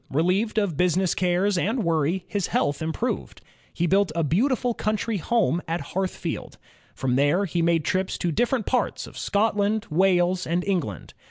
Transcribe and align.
Relieved 0.09 0.57
of 0.57 0.75
business 0.77 1.13
cares 1.13 1.59
and 1.59 1.83
worry 1.83 2.25
his 2.27 2.47
health 2.47 2.81
improved. 2.81 3.39
He 3.71 3.85
built 3.85 4.11
a 4.15 4.23
beautiful 4.23 4.73
coimtry 4.73 5.19
home 5.19 5.61
at 5.67 5.79
Hearthfield. 5.93 6.57
From 6.95 7.17
there 7.17 7.45
he 7.45 7.61
made 7.61 7.85
trips 7.85 8.17
to 8.17 8.31
different 8.31 8.65
parts 8.65 9.05
of 9.05 9.15
Scotland, 9.15 9.85
Wales, 9.91 10.47
and 10.47 10.63
England. 10.63 11.13